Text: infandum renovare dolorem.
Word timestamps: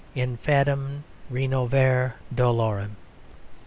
infandum 0.15 1.03
renovare 1.29 2.13
dolorem. 2.33 2.95